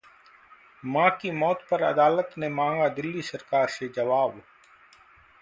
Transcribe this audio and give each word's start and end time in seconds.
मां 0.83 1.09
की 1.17 1.31
मौत 1.33 1.61
पर 1.71 1.83
अदालत 1.83 2.33
ने 2.37 2.49
मांगा 2.51 2.87
दिल्ली 2.95 3.21
सरकार 3.21 3.67
से 3.69 3.87
जवाब 3.95 4.41